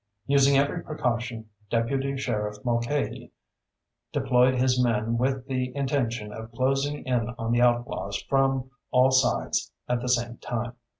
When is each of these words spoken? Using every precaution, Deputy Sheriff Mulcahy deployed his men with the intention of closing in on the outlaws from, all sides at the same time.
Using 0.25 0.57
every 0.57 0.81
precaution, 0.81 1.51
Deputy 1.69 2.17
Sheriff 2.17 2.65
Mulcahy 2.65 3.31
deployed 4.11 4.55
his 4.55 4.83
men 4.83 5.15
with 5.19 5.45
the 5.45 5.71
intention 5.75 6.33
of 6.33 6.51
closing 6.53 7.05
in 7.05 7.35
on 7.37 7.51
the 7.51 7.61
outlaws 7.61 8.17
from, 8.23 8.71
all 8.89 9.11
sides 9.11 9.71
at 9.87 10.01
the 10.01 10.09
same 10.09 10.37
time. 10.37 10.73